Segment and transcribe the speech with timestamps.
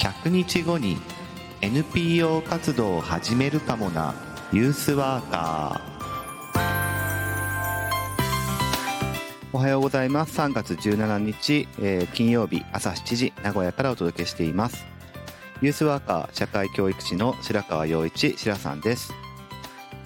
[0.00, 0.96] 100日後に
[1.60, 4.14] NPO 活動を始めるかもな
[4.50, 5.90] ユースワーカー。
[9.52, 10.40] おはようございます。
[10.40, 14.86] 3月17日、えー、金曜日朝7時名古屋からお届けしています。
[15.60, 19.12] ユースワーカー社会教育士の白川陽一白さんです。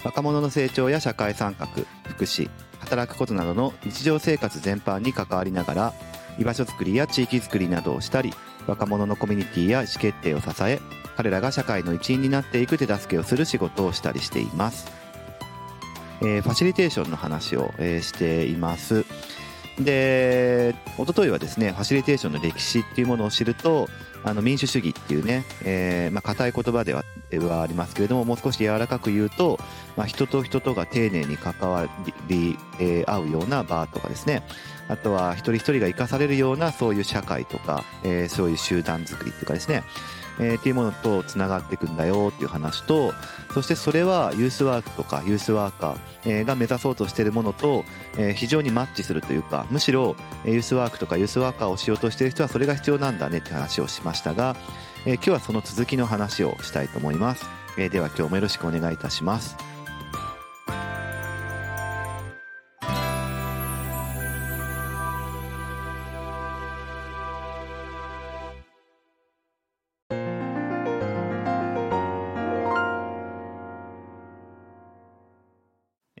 [0.03, 1.67] 若者の成長や社会参画
[2.09, 2.49] 福祉
[2.79, 5.93] 働くことなどの日常生活全般に関わりながら
[6.37, 8.33] 居場所づくりや地域づくりなどをしたり
[8.67, 10.79] 若者のコミュニティや意思決定を支え
[11.15, 14.91] 彼らが社会の一員になっていく手助けをする仕事をしたりしています、
[16.21, 19.05] えー、ファシリテーションの話を、えー、しています。
[19.79, 23.89] で一昨日はですねファシリテーションの歴史っていうものを知ると
[24.23, 27.03] あの民主主義っていうね、えー、まあ硬い言葉では
[27.39, 29.59] はありますけれどももう少し柔らかく言うと、
[29.97, 31.87] まあ、人と人とが丁寧に関わ
[32.27, 34.43] り、えー、合うような場とかですね。
[34.87, 39.83] あとは一人一人が生かされるようなそういう社会とか、えー、そういう集団づくりというかですね。
[40.39, 43.13] えー、っていうものとつながっていくんだよっていう話と
[43.53, 47.85] そしてそれはユースワークとかユースワーカー、え、が目指そうとしているものと、
[48.17, 54.55] え、非常にマッチするというかむしろユースワークとかユースワーカーをしようとしている人はそれが必要なんだねって話をしましたが、
[55.05, 57.45] えー、今日はその続きの話をしたいと思います、
[57.77, 59.74] えー、では今日もよろしくお願いいたします。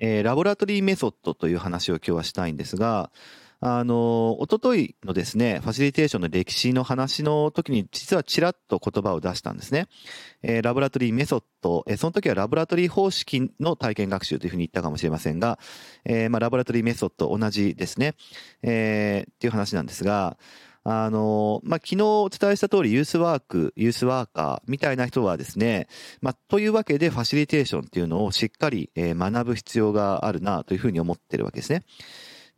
[0.01, 3.11] えー、ラボラトリーメソッドという話を今日はしたいんですが、
[3.61, 9.87] あの、おとといのですね、ファシリテーションの歴史の話の時に、実はちらっと言葉を出したんですね。
[10.43, 15.57] えー、ラボラトリーメソッド、えー、その時はラボラトリー方式の体験学習というふうに言ったかもしれませんが、
[16.03, 18.13] えー、まあ、ラボラトリーメソッド同じですね、
[18.61, 20.37] えー、っていう話なんですが、
[20.87, 25.87] あの、まあ、昨日お伝えした通り、ユースワーク、ユースワーカーみたいな人はですね、
[26.21, 31.81] まあ、というわけでファシリテーションっていうのをしっかり、学ぶ必要があるなというふうに思ってるわけですね。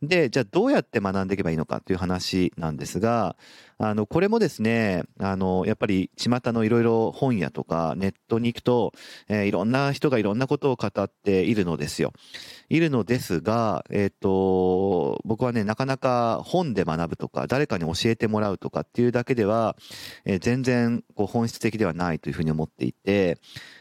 [0.02, 3.36] で、じゃあどうやって学んでいけばいいのかという話なんですが、
[3.78, 8.92] あの、これもですね、あの、やっぱり巷のいろいろ本屋とかネットに行くと、
[9.28, 12.12] えー、いろんな人がいろんなことを語っているのですよ。
[12.68, 19.76] いるのですが、えっ、ー、と、僕はね、なかなか本で学ぶとか、誰かに教えてもらうとかっていうだけでは、
[20.24, 23.38] えー、全然こう本質的ではないというふうに思っていて、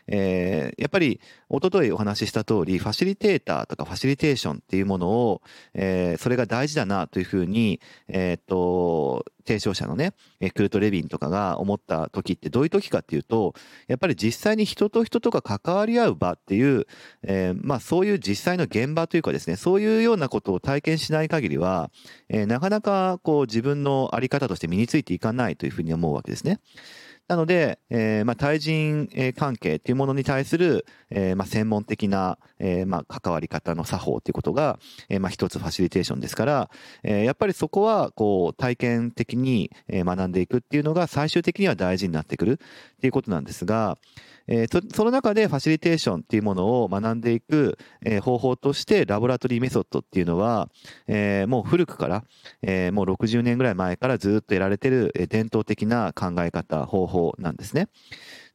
[0.07, 5.41] えー、やっぱり、おとといお話しした通り、ファシリテーターとかファシリテーションっていうものを、
[5.73, 10.13] えー、それが大事だなというふうに、えっ、と、提唱者のね、
[10.53, 13.55] クルト・レビンとかが思った時ってどういう時かっていうと、
[13.87, 16.85] やっぱり実際に人と人とか関わり合う場っていう、
[17.23, 21.89] えー、まあそういう実際の現場というかですね、そういうようなことを体験しない限りは、
[22.27, 26.59] えー、なかなかこう自分のあり方として身についていかないというふうに思うわけですね。
[27.27, 34.79] なので、えー、まあ、対人関係っていうものに対する、えー、まあ、専門的な、えー、まあ、関わり方の作法っていうことが、
[35.09, 36.69] え、まあ、一つファシリテーションですから、
[37.03, 43.97] え、やっぱりそこは、こう、体験的に学んでいくっていうのが最終的には大事になってくるっていうことなんですが、
[44.47, 50.69] えー、その中でファシリテーションっていうものを学んでいく、えー、方法としてラボラトリーメソッドっていうのは、
[51.07, 52.23] えー、もう古くから、
[52.61, 57.89] え、もう60年ぐらい前からずっとやられてる伝統的な考え方、方法なんですね。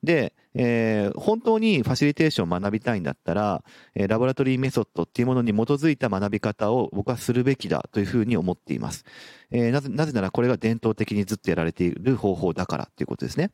[0.02, 3.64] で、えー、本当にファシリテーションを学びたいんだったら、
[3.94, 9.04] えー、ラボラトリーメソッドっていうものに基づいた学び方を僕はするべきだというふうに思っています。
[9.50, 13.50] えー、なぜ、なぜならこれが伝統的にずっとやられている方法だからっていうことですね。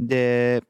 [0.00, 0.62] で、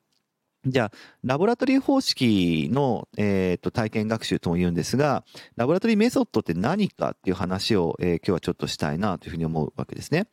[0.65, 0.93] じゃあ、
[1.25, 5.25] ラボラトリー方式の、えーと、体験学習とも言うんですが、
[5.57, 10.29] ラボラトリーメソッドって何かっていう話を、えー、今日はちょっとしたいなというふうに思うわけですね。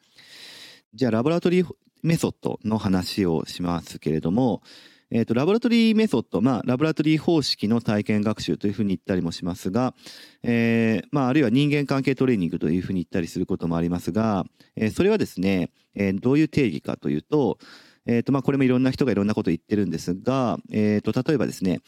[0.94, 1.68] じゃあ、ラボラトリー
[2.04, 4.62] メソッドの話をしますけれども、
[5.12, 9.96] えっ、ー、と、ラボラトリーメソッド、まあ、ラボラトリー方式の体験学習というふうに言ったりもしますが、
[10.44, 14.46] えー、まあ、あるいは人間関係トレーニングというふうに言ったりすることもありますが、
[14.76, 17.58] えー、それはですね、えー、どういう定義かというと、
[18.10, 21.82] えっ、ー、と、まあ、これもいろんな人がいろんなことを言ってるんですが、えっ、ー、と、例えばですね、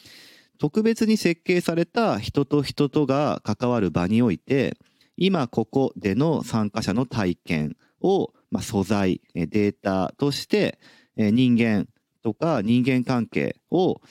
[0.59, 4.77] 特別に設計された人と人とが関わる場において、
[5.17, 10.79] 今ここでの参加者の体験を、まあ、素材、データとして、
[11.17, 11.87] え人間
[12.21, 14.01] とか人間関係を、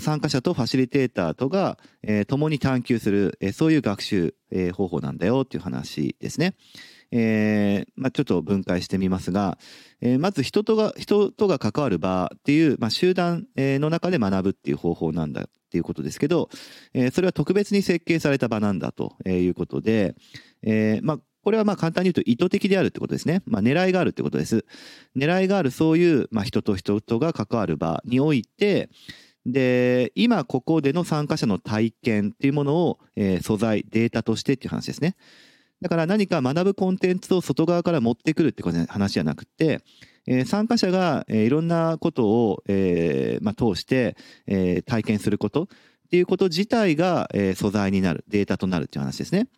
[0.00, 1.78] 参加者とファシリテーターとが、
[2.26, 4.34] 共に探求する、そういう学習、
[4.72, 6.54] 方法なんだよっていう話ですね。
[7.12, 9.58] えー、まあ、ちょっと分解してみますが、
[10.00, 16.48] えー、まず人とが、人とが関わる場っていう、まあ、集団の中で学ぶっていう方法なんだっていうことですけど、
[16.94, 20.14] えー、それは特別に設計された場なんだということで、
[20.62, 23.42] えー、まあ、これはまあ簡単に言うと意図的であるってことですね。
[23.46, 24.66] まあ狙いがあるってことです。
[25.16, 28.90] 狙いがあるそういうまあ人と人とが関わる場において、
[29.46, 35.16] で、今ここでの参加者の体験っていうものを、えー、素材、データとしてっていう話ですね。
[35.80, 39.80] だから何か学ぶコンテンツを外側から持ってくるってこと話じゃなくて、
[40.26, 44.16] えー、参加者が、えー、いろんなことを、えーまあ、通して、
[44.46, 45.66] えー、体験することっ
[46.10, 49.48] ていうこと自体が、えー、素材になる、データとなるっていう話ですね。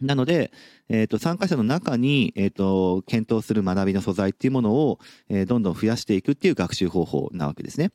[0.00, 0.50] なので、
[0.88, 4.98] えっ、ー、と、参加者の中に、えっ、ー、と、検討する学びの素材っていうものを、
[5.28, 7.92] えー、どんどん増やしていくっていう学習方法なわけですね。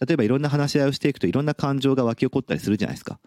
[0.00, 3.20] 例えばいろんな話し合いをしていくといろんな感情が湧き起こったりするじゃないですか。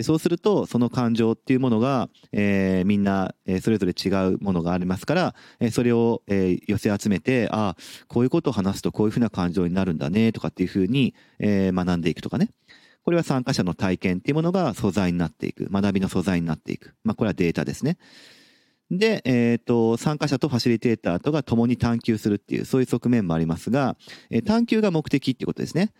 [0.00, 7.76] そうするとその感情っていうものが、えー、みんな、えー、それぞれ違うものがありますから、えー、それを、え、寄せ集めてああ
[8.08, 12.50] こういうことを話すとこういうふうな感情になるんだねとかっていうふうに、え、学んでいくとかね
[13.04, 17.98] これは参加者の体験っていうものが素材になっていく学びの素材になっていく、まあ、これはデータですね。
[18.92, 23.96] で、え、ー、と、参加者とファシリテーターとが共に探求するっていう、そういう側面もありますが、
[24.28, 25.92] え、探求が目的ってことですね。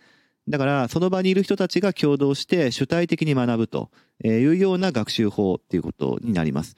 [0.49, 3.91] だからその場にいる人たちが共同して主体的に学ぶと
[4.23, 6.75] いうような学習法っていうことになります。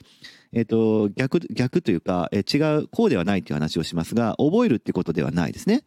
[0.52, 5.82] えっ、ー、と、逆、逆というか、えー、違う、こうではないという話をしますが、覚えるってことではないですね。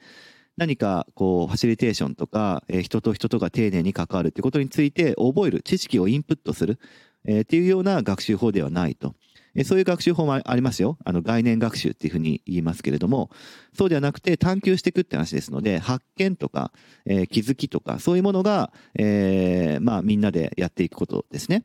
[0.57, 6.77] 何か、こう、ファシリテーションとか、え、人と人とが丁寧に関わるってことについて覚える、知識をインプットする、
[7.25, 9.15] え、っていうような学習法ではないと。
[9.63, 10.97] そういう学習法もありますよ。
[11.05, 13.29] あの概念学習っていうふうに言いますけれども、
[13.77, 16.71] そうではなくて探求していくって話ですので、発見とか、
[17.05, 21.63] えー、気づきとか、そういうものが、えー、まあみんなでやっていくことですね。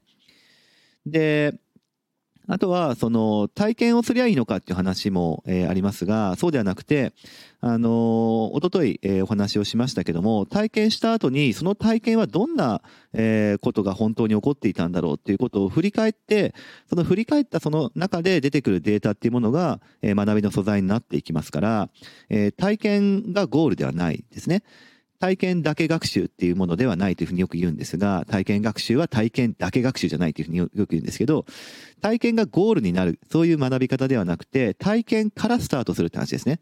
[1.07, 1.55] で、
[2.47, 7.15] あとは、その、体験をすりゃいいのかっていう話も、えー、ありますが、そうではなくて、
[7.61, 7.91] あのー、
[8.53, 12.83] おととい、えー、お話をしましたけども、体験した後に、その体験はどんな、
[13.15, 16.55] えー、ことが本当に起こっていたんだろうっていうことを振り返って、
[16.91, 21.89] その振り返ったその中で出てくるデータっていうものが、えー、学びの素材になっていきますから、
[22.29, 24.63] えー、体験がゴールではないですね。
[25.25, 31.47] 体験だけ学習っていうものではないというふうによく言うんですが、体験学習は体験だけ学習じゃないというふうによく言うんですけど、
[32.03, 36.61] 体験がゴールになる、そういう学び方ではなくて、体験からスタートするって話ですね。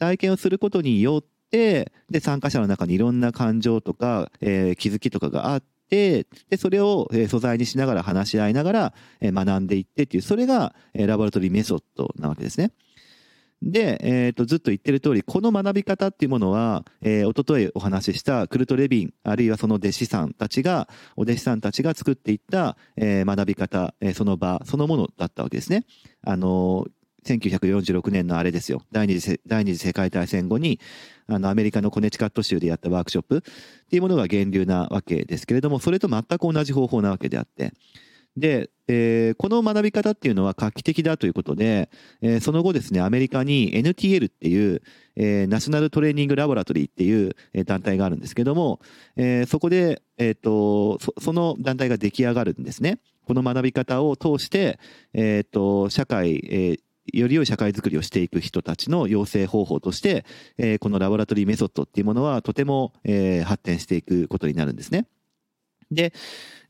[0.00, 12.72] 体験をすることによって、で、参加者の中にいろんな感情とか、えー、気づきとかがあって、で、それを素材にしながら話し合いながら学んでいってっていう、それがラボラトリーメソッドなわけですね。
[13.62, 25.84] で、えっ、ー、と、ずっと言ってる通り、この学び方っていうものは、えー、おとといお話ししたクルト・レビン、あるいはその弟子さんたちが、お弟子さんたちが作っていった、えー、学び方、えー、その場、そのものだったわけですね。
[26.22, 26.86] あの
[27.24, 28.82] 1946年のあれですよ。
[28.92, 30.80] 第二次第二次世界大戦後に、
[31.26, 33.40] あの、アメリカのコネチカット州でやったワークショップっ
[33.90, 37.72] ていうものが源流なわけですけれども、それと全く同じ方法なわけであって。
[38.36, 41.90] で、えー、この学び方っていうのは画期的だということで、
[42.22, 44.82] えー、その後ですね、アメリカに NTL っていう、
[45.16, 48.80] えー、ナショナルトレーニングラボラトリーっていう、団体があるんですけども、
[49.16, 52.98] えー、そこで、えっ、とそ、その団体が出来上がるんですね。
[53.26, 54.78] この学び方を通して、
[55.12, 56.80] えっ、と、社会、えー
[57.12, 60.24] より良い社会づくりをしていく人たちの養成方法として、
[60.58, 65.06] えー、このラボラトリーメソッドっていうものはとても、えー、発展していくことになるんですね。
[65.90, 66.12] で、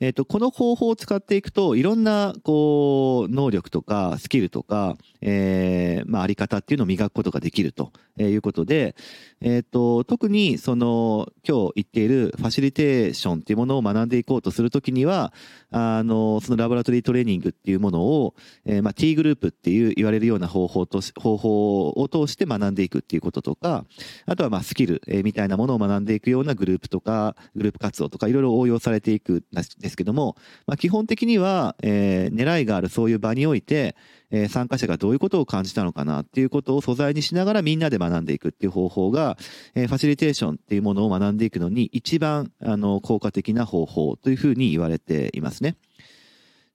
[0.00, 8.96] えっ、ー、と、この方法を使っていくと、いろんな、こう、能力とか、スキルとか、えー、まあ、あり方っていうのを磨くことができるということで、
[9.42, 15.34] えっ、ー、と、特に、その、今日言っているファシリテーションっていうものを学んでいこうとするときには、
[15.70, 23.84] あの、そのラボラトリートレーニングっていうものを、えー、まあ、T グループっていう言われるような方法とし、方法を通して学んでいくっていうこととか、
[24.24, 30.36] あとは、まあ、スキル、えー、みたいなものを学んでいくようなグループとか、グループ活動とか、いろいろ応用されてていくんですけども、
[30.66, 33.96] まあ、基本的には、えー、狙いがあるそういう場において、
[34.30, 39.36] えー、参加者がどういうことを感じたのかなっていうことを素材にしながらみんなで学んでいくっていう方法が、
[39.74, 45.76] えー、ファシリテーションっていうものを学んでいくのに一番あの効果的な方法というふうに言われていますね。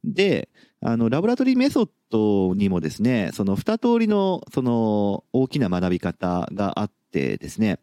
[0.03, 0.49] で、
[0.81, 7.79] あの、ラボラトリーメソッドにもですね、その二通りの、その、大きな学び方があってですね、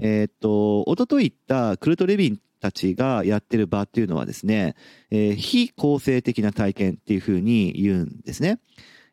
[0.00, 4.76] えー、っと、おととい言ったクルト・レビンたちがやってる場っていうのはですね、
[5.10, 8.60] えー、非構成的な体験っていうふうに言うんですね。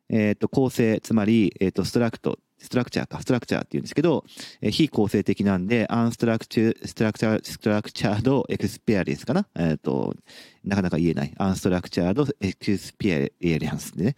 [0.09, 4.23] えっ、ー、と、構成、つまり、えっ、ー、と、ストラクト、ストラクチャーか、ストラクチャーって言うんですけど、
[4.61, 9.47] えー、非構成的なんで、アンストラクチュ、ストラクチャー、ストラクチャードエクスペアリエンスかな？
[9.55, 10.15] えっ、と、
[10.63, 11.33] なかなか言えない。
[11.37, 14.15] unstructured experience でね。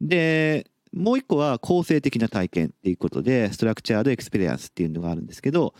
[0.00, 5.74] で、もう一個は構成的な体験っていうことで、 structured experience っていうのがあるんですけど、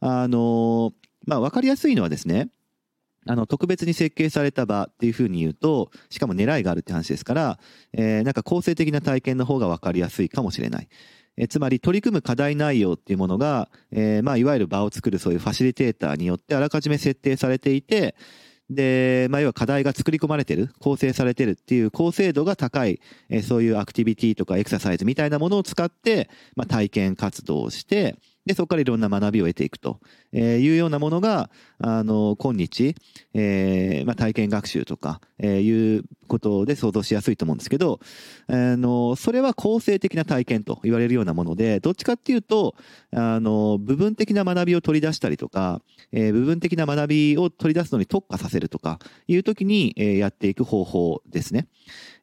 [0.00, 0.92] あの
[1.26, 2.48] まあ、わかりやすいのはですね、
[3.26, 7.58] あの、特別に設計された場っていうふうに言うと、しかも狙いがあるって話ですから、
[7.92, 10.88] えー、なんか構成的な体験の方が分かりやすいかもしれない。
[11.36, 18.14] えつまり取り組む課題内容っていうものが、えー、まあ、いわゆる場を作るそういうファシリテーターによってあらかじめ設定されていて、
[18.70, 28.16] で、まあ、要は課題が作り込まれてる、構成されてるっていう高精度が高い、えー、そういうアクティビティとかエクササイズみたいなものを使って、まあ、体験活動をして、
[28.46, 30.00] で、そこからいろんな学びを得ていくと
[30.32, 32.94] いうようなものが、あの、今日、
[33.34, 37.98] えー、まあ、体験学習とか、えー、いうことで想像しやすいと思うんですけど、
[38.46, 42.76] あの、それは構成的な体験と言われるようなもので、どっちかっていうと、
[43.12, 51.66] あの、部分的な学びを取り出したりとか、えー、部分的な学びを取り出すのに特化させるとかいう時に、えー、やっていく方法ですね。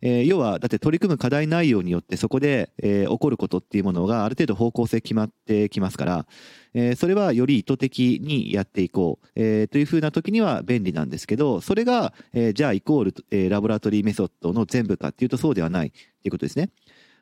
[0.05, 6.25] えー、要は、だって取り組む課題内容によってそこで、えー、起こることっていうものがある程度方向性決まってきますから、
[6.73, 16.69] えー、それはより意図的にやっていこう、えー、というふうな時には便利なんですけど、それが、えー、じゃあイコール、えー、ラボラトリーメソッドの全部かっていうとそうではないっていうことですね。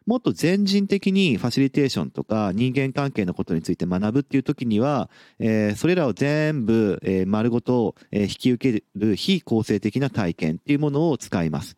[0.07, 11.75] もっと全人的にファシリテーションとか人間関係のことについて学ぶっていう時には、えー、それらを全部、えー、丸ごと、引き受ける非構成的な体験っていうものを使います。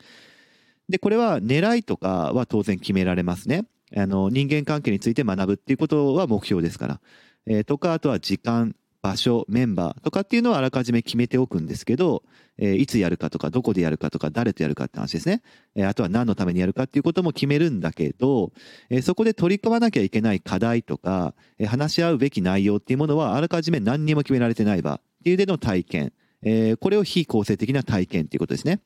[0.90, 3.66] で、これは狙いとかは当然決められますね。
[3.96, 7.02] あの、人間関係について学ぶっていうことは目標ですから。
[7.46, 12.24] えー、とか、あとは時間、場所、メンバーとかっていうのはあらかじめ決めておくんですけど、
[12.58, 15.42] えー、いつやるかとか、どこでやるかとか、誰とやるかって話ですね。
[15.75, 18.54] えー、あとは何のためにやるかっていうことも決めるんだけど、
[18.90, 26.13] えー、そこで取り組まなきゃいけない課題とか、えー、話し合うべき内容っていうものはあらかじめ何にも決められてない場っていうでの体験。
[26.46, 28.80] えー、これを非構成的な体験っていうことですね。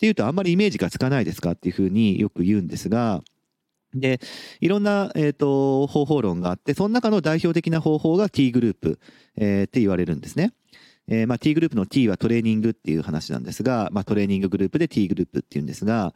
[0.00, 3.20] っていうとあんまりイメージがつかないですかっていうふうによく言うんですが、
[3.92, 4.18] で、
[4.60, 8.98] いろんな、えっ、ー、と、方法論があって、その中の代表的な方法が T グループ、
[9.36, 10.54] えー、って言われるんですね。
[11.06, 16.14] えー、まあ T グループの T はトレーニングっていう話なんですが、まあトレーニンググループで T グループっていうんですが、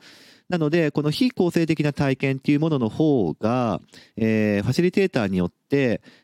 [0.49, 3.83] なので、この非構成的な体験っていうものの方が、
[4.17, 5.64] えー、ファシリテーターによって、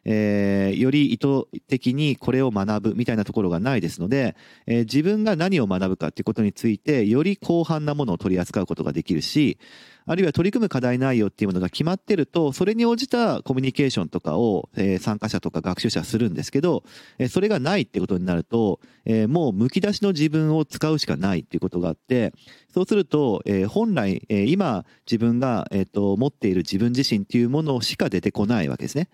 [0.04, 9.59] えー、より意図的にこれを学ぶみたいなところがないですので、えー、自分が何を学ぶかっていうことについて、より広範なものを取り扱うことができるし、
[10.07, 16.83] あるいは取り組む課題内容っていうものが決まってると、それに応じたコミュニケーションとかを、えー、参加者とか学習者はするんですけど、
[17.19, 22.33] えー、それがないってことになると、えー、もう剥き出しの自分を使うしかないっていうことがあって、
[22.75, 29.09] そうすると、えー、本来、えー、今自分が、えーと、持っている自分自身っていうものしか出てこないわけですね。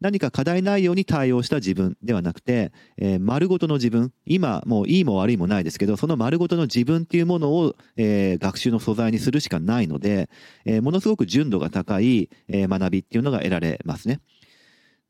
[0.00, 10.30] 何か課題内容に対応した自分ではなくて、えー、丸ごとの自分、今もういいも悪いもないですけど、その丸ごとの自分っていうものを、えー、学習の素材にするしかないので、
[10.64, 14.20] えー、ものすごく純度が高い、え学びっていうのが得られますね。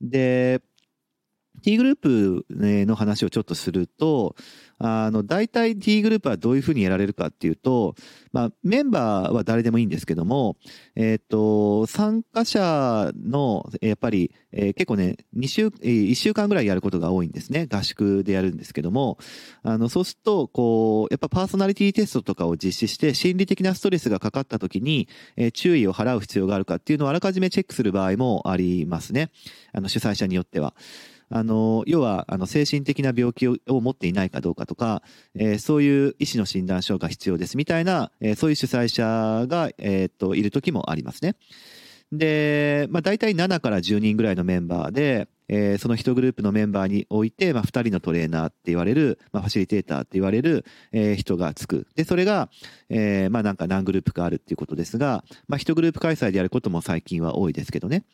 [0.01, 0.61] で、
[1.61, 4.35] T グループの話をちょっとすると、
[4.83, 7.95] あの、大体 T グループはどういうふうにやられるかっていうと、
[8.33, 10.57] まあ、メンバーは誰でもいいんですけども、
[10.97, 17.67] えっ、ー、と、参加者の、やっぱり、えー、結構ね、2週、1週間ぐらいやることが多いんですね。
[17.71, 19.19] 合宿でやるんですけども、
[19.63, 29.31] あの、そうすると、こう、やっぱパーソナリティテストとかを実施して、心理的なストレスがかかった時に、えー、注意を払う必要があるかっていうのをあらかじめチェックする場合もありますね。
[29.75, 30.75] あの、主催者によっては。
[31.31, 35.03] あの、要は、あの、精神的な病気を持っていないかどうかとか、
[35.35, 41.37] えー、そういう医師の診断書が必要ですみたいな、えー、そういう主催者が、えー、っと、いる時もありますね。
[42.13, 51.87] で、まあ、大体7から10人ぐらいのメンバーで、えー、その1グループのメンバーにおいて、まあ、2人のトレーナーって言われる、まあ、ファシリテーターって言われる、えー、人がつく。
[51.97, 52.51] で、それが、
[52.89, 58.05] えー、まあ、なんか何グループかあるっていうことですが、まあ、1グループ開催でやることも最近は多いですけどね。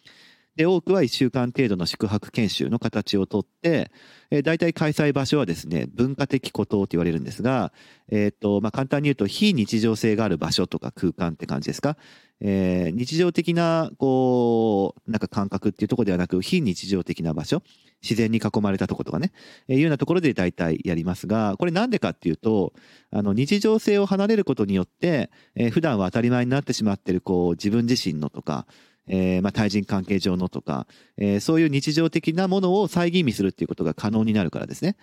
[0.56, 3.90] で、多くは1週間程度の宿泊研修の形をとって、
[4.30, 7.72] えー、大体開催場所はですね、文化的孤島と言われるんですが、
[8.10, 11.96] えっ、と、まあ、簡単に言うと、非日常性がある場所とか空間って感じですか？
[12.40, 17.62] えー、日常的な、こう、なんか感覚っていうところではなく、非日常的な場所、
[18.02, 19.32] 自然に囲まれたところとかね、
[19.68, 22.74] えー、いうようなところで大体やりますが、これなんでかっていうと、
[23.10, 28.66] あの、日常性を離れることによって、えー、普段は当たり前になってしまってる、こう、自分自身のとか、
[29.08, 30.86] えー、まあ、対人関係上のとか、
[31.16, 34.96] えー、そういう日常的なものを再吟味するっていうことが可能になるからですね。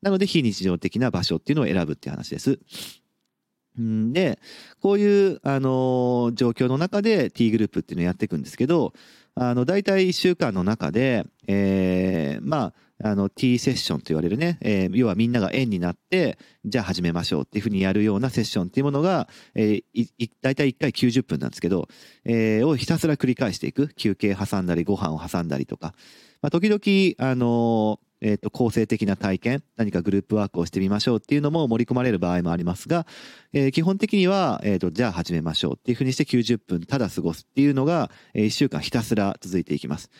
[0.00, 2.58] なので、非日常的な場所っていうのを選ぶっていう話です。
[3.80, 4.38] んで、
[4.80, 8.92] こういう、あのー、状況の中で T グループっていうのをやっていくんですけど、
[9.34, 21.88] あの、大体1週間の中で、えー、まあ、あの、T セッションと言われるね、えー、要はみんなが円になって、じゃあ始めましょうっていうふうにやるようなセッションっていうものが、えー、大体1回90分なんですけど、
[22.24, 23.88] えー、をひたすら繰り返していく。
[23.94, 25.94] 休憩挟んだり、ご飯を挟んだりとか。
[26.42, 33.06] まあ、時々、あのーえっ、と、構成的な体験、何かグループワークをしてみましょうっていうのも盛り込まれる場合もありますが、
[33.52, 40.10] えー、基本的には、えっ、と、じゃあ始めましょうっていうふうにして90分ただ過ごすっていうのが、えー、1週間ひたすら続いていきます。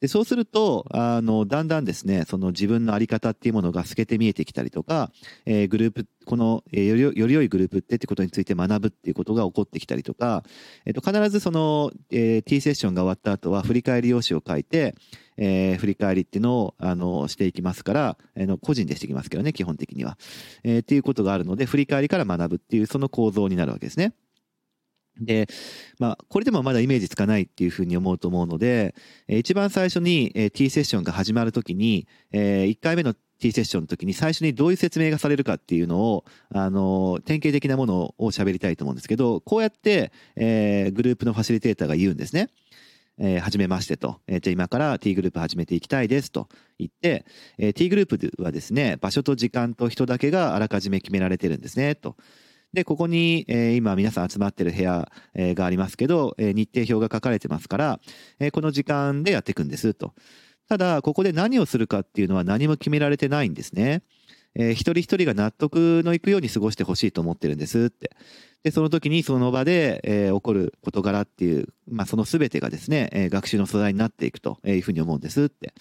[0.00, 5.12] で、そうすると、あの、だんだんですね、その自分のあり方っていうものが透けて見えてきたりとか、
[5.44, 10.42] えー、グループ、この、えー、よりより良いグループってってことについて学ぶっていうことが起こってきたりとか、
[10.86, 14.94] えっ、ー、と、必ずその、えー、T セッションが終わった後は振り返り用紙を書いて、
[15.36, 20.16] えー、振り返りっていうのを、あの、していきますから、あの、個人でしていきますけどね、基本的には。
[20.64, 24.14] えー、っていうことがあるので、振り返りから学ぶっていう、その構造になるわけですね。
[25.18, 25.48] で、
[25.98, 28.94] まあ、これでもまだイメージつかないっていうふうに思うと思うので、
[29.28, 36.24] え一番最初に、え T セッションが始まるときに、え1回目の T セッションの時に最初にどういう説明がされるかっていうのを、
[36.54, 42.50] あの、典型的なものを喋りたいと思うんですけど、こうやって、えー、グループのファシリテーターが言うんですね。
[43.18, 44.20] えー、はじめましてと。
[44.26, 46.48] えー、じゃあ今から T グループ始めていきたいですと
[46.78, 47.26] 言って、
[47.58, 52.16] えー、T グループはですね、場所と時間と人だけがあらかじめ決められてるんですね、と。
[52.72, 58.00] で、ここに、え、今皆さん集まってる部屋、え、がありますけど、え、日程表が書かれてますから、
[58.38, 60.14] え、この時間でやっていくんですと。
[60.68, 64.02] ただ、ここで何をするかっていうのは何も決められてないんですね。
[64.54, 68.10] えー、一人一人が納得のいくように過ごしてほしいと思ってるんですって。
[68.62, 75.72] で、その時にその場で、えー、起こる事柄っていう、まあ、その全てがですね、えー、学習の素材になっていくというふうに思うんですって。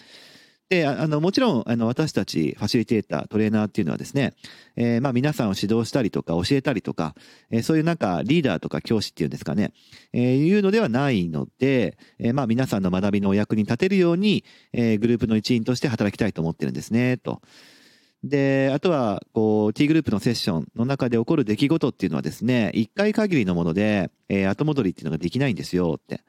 [0.70, 4.36] で、あの、もちろん、あの、私たち、ファシリテーター、トレーナーっていうのはですね、
[4.76, 7.16] えー、まあ、皆さんを指導したりとか、教えたりとか、
[7.50, 9.74] えー、そういうなんか、リーダーとか教師っていうんですかね、
[10.14, 17.42] えー、いうのではないので、えー、まあ、皆さんの学びのお役に立てるように、えー、グループの一員として働きたいと思ってるんですね、と。
[18.24, 26.22] で、あとは、こう、T グループのセッションの中で起こる出来事っていうのはですね、一回限りのもので、えー、後戻りっていうのができないんですよって。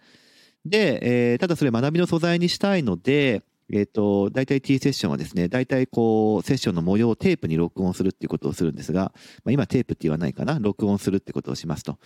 [0.64, 9.12] で、えー、ただそれ学びの素材にしたいので、えっ、ー、と、大体 T セッションはですね、大体こう、セッションの模様をテープに録音するっていうことをするんですが、
[9.44, 11.98] まあ、今テープって言わないかな、録音するってことをしますと。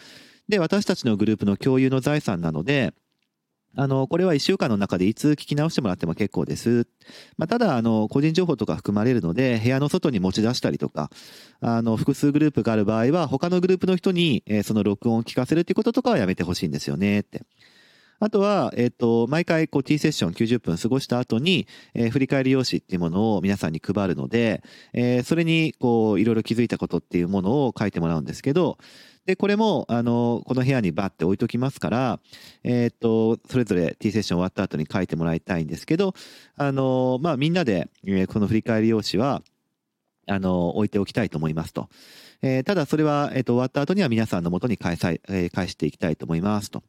[0.49, 2.93] で、私たちのグループの共有の財産なので、
[3.77, 6.87] あの、これは一週間の中でいつ聞き直してもらっても結構です。
[7.37, 11.11] まあ、ただ、あの、個人情報とか含まれるので、部屋の外に持ち出したりとか、
[11.61, 17.43] あの、複数グループがある場合は、他のグループの人に、え、その録音を聞かせるっていうこととかはやめてほしいんですよね、って。
[18.21, 28.79] あとは、えっ、ー、と、毎回こう T セッション90分過ごした後に、えー、振り返り用紙っていうものを皆さんに配るので、えー、それにこう、いろいろ気づいたことっていうものを書いてもらうんですけど、
[29.27, 32.21] で、これも、あの、この部屋にバッて置いときますから、
[32.63, 36.15] えっ、と、それぞれ T セッション終わった後に書いてもらいたいんですけど、
[36.57, 39.43] あの、まあ、みんなで、えこの振り返り用紙は、
[40.27, 41.89] あの、置いておきたいと思いますと。
[42.43, 46.83] えただ、それは、えっ、と、終わった後には皆さんのもとに返さ、え返していきたいと思いますと。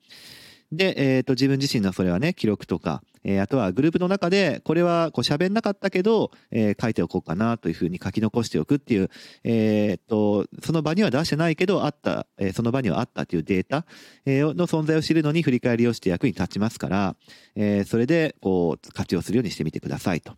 [0.76, 9.10] で、えっ、ー、と、自分自身のそれはね、記録とか、えー、あとはグループの中で、これはこう喋んなかったけど、えー、書いておこうかなというふうに書き残しておくっていう、
[9.44, 13.86] えっ、と、その場には出してないけど、あった、えその場にはあったっていうデータ、
[14.26, 17.16] えの存在を知るのに振り返りをして役に立ちますから、
[17.56, 20.34] えそれで、こう、活用するようにしてみてくださいと。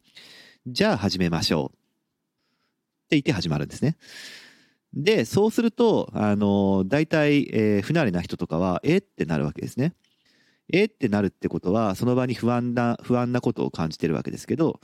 [0.68, 1.76] じゃあ始めましょう。
[1.76, 3.98] って言って始まるんですね。
[4.94, 9.94] で、そうすると、あの、大体、えー、不慣れな人とかは、えってなるわけですね。
[10.72, 10.86] え？
[10.86, 14.80] ってなるってことは、その場に不安な、不安なことを感じてるわけですけど、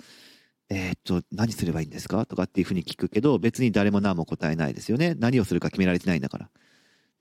[0.69, 2.25] えー、っと、何すればいいんですか？
[2.25, 5.15] とかっていうふうに聞くけど、別に誰も何も答えないですよね。
[5.19, 6.49] 何をするか決められてないんだから。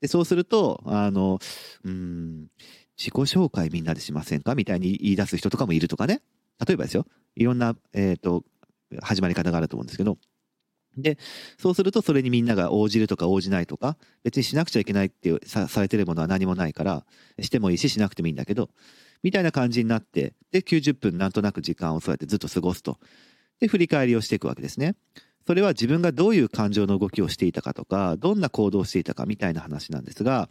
[0.01, 1.39] で、そうすると、あの、
[1.83, 2.47] うん、
[2.97, 4.55] 自己紹介みんなでしませんか？
[4.55, 6.21] みたいに言い出す人とかもいるとかね。
[6.65, 7.05] 例えばですよ。
[7.35, 8.43] いろんな、えー、っと、
[9.01, 10.17] 始まり方があると思うんですけど、
[10.97, 11.17] で、
[11.57, 17.05] そうするとそれにみんなが応じるとか応じないとか、別にしなくちゃいけないってさされてるものは何もないから、
[17.41, 18.69] してもいいししなくてもいいんだけど、
[19.23, 22.99] みたいな感じになって、で、90分なんとなく時間をそうやってずっと過ごすと。
[23.59, 24.95] で、振り返りをしていくわけですね。
[25.45, 30.49] それは自分がどういう感情の動きをしていたかとか、どんな行動をしていたかみたいな話なんですが、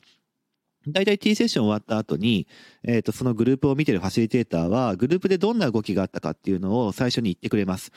[0.89, 2.49] 大体 T セッション終わった後に、
[2.83, 7.93] えっ、ー、と、そのグループを見てるファシリテーターは、グループでどんな動きがあったかっていうのを最初に言ってくれます。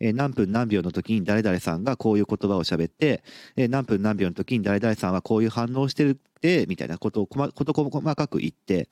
[0.00, 3.22] え、何分何秒の時に誰々さんがこういう言葉を喋って、
[3.56, 8.88] え、何分何秒の時に誰々さんはこういう反応をしてるって、みたいなことを細細かく言って、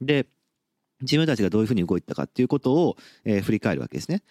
[0.00, 0.26] で、
[1.00, 4.22] 自分たちがどういうふうに動いたかっていうことを、えー、振り返るわけですね。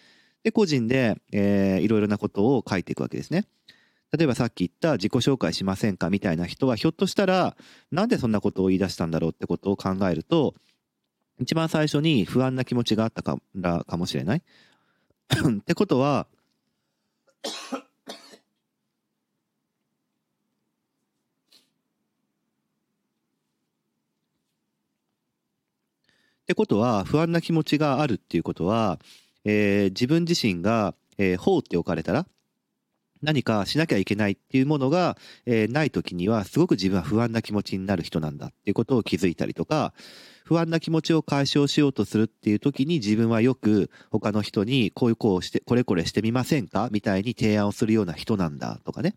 [0.42, 3.46] で、個人で、えー、いろいろなことを書いていくわけですね。
[4.12, 7.56] 例えばさっき言った自己紹介しませんかみたいな人はひょっとしたら
[7.90, 10.54] なんでそんなことを言い出したんだろうってことを考えると
[11.40, 14.42] 一番最初に不安な気持ちがあったからかもしれない。
[15.60, 16.26] ってことは
[26.42, 28.98] ってことは不安な気持ちがあるっていうことは、
[29.44, 32.26] えー、自分自身がえー、放っておかれたら、
[33.22, 39.94] 何かしなきゃいけないっていうものが、えー、ない時にはすごく自分は不安な気持ちになる人なんだっていうことを気づいたりとか、
[40.44, 46.88] 不安な気持ちを解消しようとするっていう時に自分はよく他の人にこういうこうして、これこれしてみませんか？
[46.90, 49.14] みたいに提案をするような人なんだとかね。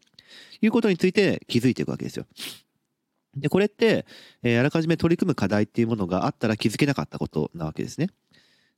[0.61, 2.25] いうことについて気づいていくわけですよ。
[3.35, 4.05] で、これって、
[4.43, 8.07] えー、あらかじめ取り組む課題っていうものがあったら気づけなかったことなわけですね。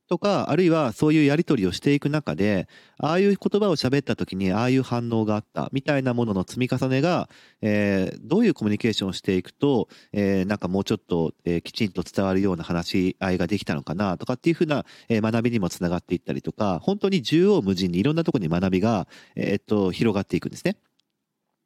[0.08, 2.68] とか、あるいはそういうやり取りをしていく中で、
[2.98, 7.30] ああいう言葉を喋った時にああいう反応があったみたいなものの積み重ねが、
[7.62, 20.78] えー、どういうコミュニケーションをしていくと、えー、なんかもうちょっと、えー、きちんと伝わるような話し合いができたのかなとかっていうふうな、えー、学びにもつながっていったりとか、本当に縦横無尽にいろんなところに学びが、え、っと、広がっていくんですね。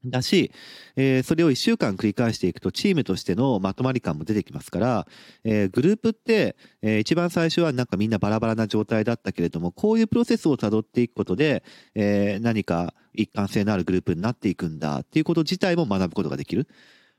[0.05, 0.51] だし、
[0.95, 5.07] えー、それを1週間繰り返していくとチームとしてのまとまり感も出てきますから、
[5.43, 11.63] えー、グループって、えー、一番最初はなんかみんなバラバラな状態だったけれども、こういうプロセスをたどっていくことで、
[11.95, 16.67] え何か一貫性のあるグループになっていくんだっていうこと自体も学ぶことができる。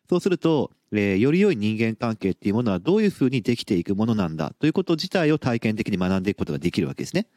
[0.08, 7.28] そうすると、えより良い人間関係っていうものはどういうふうにできていくものなんだということ自体を体験的に学んでいくことができるわけですね。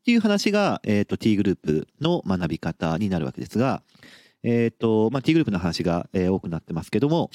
[0.00, 3.82] っていう話が、えっ、と、T グループの学び方になるわけですが、
[4.42, 7.30] えっ、ー、と、まあ、T グループの話が、えー、多くなってますけども、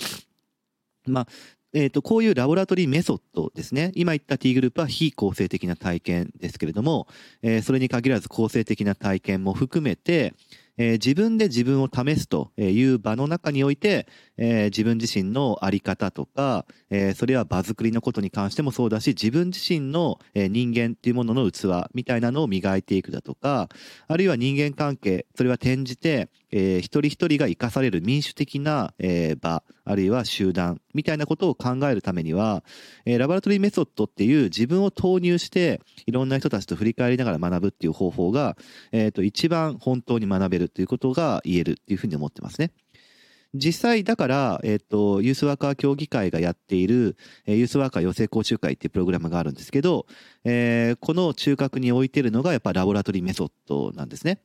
[1.06, 1.28] まあ、
[1.74, 3.92] えっ、ー、と、こういうラボラトリーメソッドですね。
[3.96, 7.08] 今言った T グループは非構成的な体験ですけれども、
[7.42, 10.34] えー、それに限らず構成的な体験も含めて、
[10.78, 23.70] えー、自分で自分を試すという場の中において、えー、自分自身のあり方とか、えー、それは場作りのことに関してもそうだし、自分自身の、え、人間っていうものの器みたいなのを磨いていくだとか、
[24.08, 32.64] あるいは人間関係、それは転じて、えー、一人一人が生かされる民主的な、えー、場、あるいは集団みたいなことを考えるためには、
[33.06, 38.56] えー、ラボラトリーメソッドっていう自分を投入して、いろんな人たちと振り返りながら学ぶっていう方法が、
[38.92, 42.72] えっ、ー、と、一番本当に学べるということが言えるっていうふうに思ってますね。
[43.56, 50.06] 実際だから、えっ、と、ユースワーカー協議会がやっている、え、ユースワーカー養成講習会っていうプログラムがあるんですけど、
[50.44, 54.40] えー、この中核に置いてるのがやっぱラボラトリーメソッドなんですね。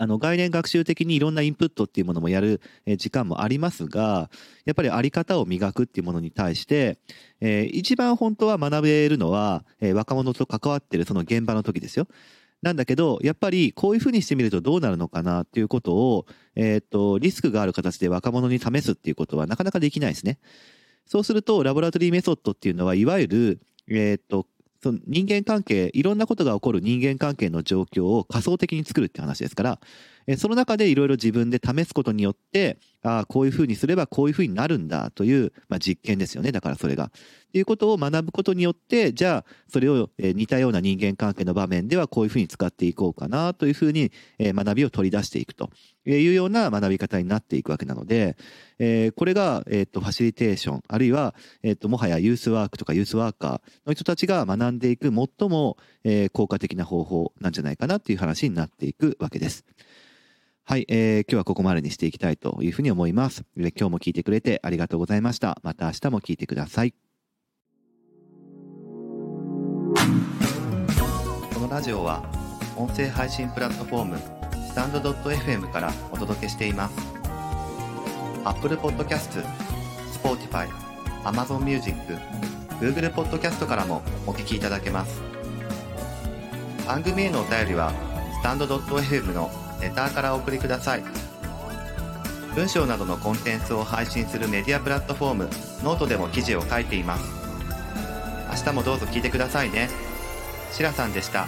[0.00, 2.62] あの、概念学習的にいろんなインプットっていうものもやる
[2.96, 4.30] 時間もありますが、
[4.64, 6.98] やっぱりあり方を磨くっていうものに対して、
[7.42, 12.08] えー、一番本当は学べるのは、えー、若者と関わってるその現場の時ですよ。
[12.62, 16.24] なんだけど、やっぱりこういうふうにしてみるとどうなるのかなっていうことを、
[16.56, 20.38] えっ、と、リスクがある形で若者に試すっていうことはなかなかできないですね。
[21.04, 24.46] そうすると、ラボラトリーメソッドっていうのは、いわゆる、えっ、と、
[24.82, 29.80] その人間関係、いろんなことが起こる人間関係の状況を仮想的に作るって話ですから、
[30.26, 36.52] えその中でいろいろ自分で試すことによって、ああ、こういうふうにすればこういうふうになるんだという、まあ、実験ですよね。
[36.52, 37.04] だからそれが。
[37.06, 37.10] っ
[37.52, 45.70] ていうことを学ぶことによって、じゃあ、それを、え似たような人間関係の場面ではこういうふうに使っていこうかなというふうに、え学びを取り出していくと
[46.06, 48.36] いうような学び方になっていくわけなので、
[48.78, 59.64] えこれが、えっ、と、ファシリテーション、あるいは、えっ、と、もはやユースワークとかユースワーカーの人たちが学んでいく最も、え効果的な方法なんじゃないかなっていう話になっていくわけです。
[60.64, 63.44] はい、えー、今日はここまでにしていきたいというふうに思います。
[63.56, 65.58] 今日も聞いてくれてありがとうございました。
[65.64, 66.94] また明日も聞いてください。
[71.52, 72.24] このラジオは
[72.76, 74.18] 音声配信プラットフォーム
[74.68, 76.94] スタンドドット .fm からお届けしています。
[78.44, 79.44] Apple Podcast、
[80.22, 80.68] Spotify、
[81.24, 81.96] Amazon Music、
[82.80, 85.20] Google Podcast からもお聞きいただけます。
[86.86, 87.92] 番組へのお便りは
[88.38, 91.04] スタンドドット .fm のレターからお送りください。
[92.54, 95.48] 文章などのコンテンツを配信するメディアプラットフォーム
[95.84, 97.24] ノートでも記事を書いています。
[98.50, 99.88] 明日もどうぞ聞いてくださいね。
[100.72, 101.46] しらさんでした。